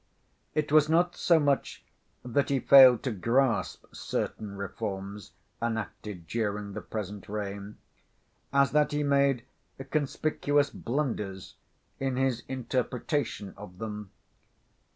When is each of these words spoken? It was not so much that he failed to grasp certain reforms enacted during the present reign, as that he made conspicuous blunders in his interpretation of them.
It 0.55 0.71
was 0.71 0.89
not 0.89 1.15
so 1.15 1.39
much 1.39 1.85
that 2.25 2.49
he 2.49 2.59
failed 2.59 3.03
to 3.03 3.11
grasp 3.11 3.85
certain 3.91 4.57
reforms 4.57 5.33
enacted 5.61 6.25
during 6.25 6.73
the 6.73 6.81
present 6.81 7.29
reign, 7.29 7.77
as 8.51 8.71
that 8.71 8.93
he 8.93 9.03
made 9.03 9.43
conspicuous 9.91 10.71
blunders 10.71 11.53
in 11.99 12.15
his 12.15 12.41
interpretation 12.47 13.53
of 13.55 13.77
them. 13.77 14.09